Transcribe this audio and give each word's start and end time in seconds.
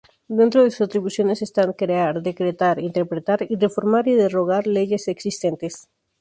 Dentro 0.39 0.63
de 0.63 0.71
sus 0.71 0.81
atribuciones 0.81 1.43
están: 1.43 1.73
Crear, 1.73 2.23
decretar, 2.23 2.79
interpretar 2.81 3.45
y 3.47 3.55
reformar 3.55 4.07
y 4.07 4.15
derogar 4.15 4.65
leyes 4.65 5.07
existentes. 5.07 5.89